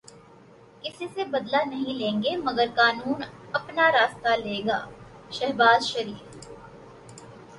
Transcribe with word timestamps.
کسی 0.83 1.07
سے 1.15 1.23
بدلہ 1.31 1.57
نہیں 1.65 1.93
لیں 1.97 2.21
گے 2.23 2.35
مگر 2.43 2.67
قانون 2.75 3.21
اپنا 3.53 3.91
راستہ 3.91 4.35
لے 4.43 4.59
گا، 4.67 4.79
شہباز 5.31 5.85
شریف 5.87 6.47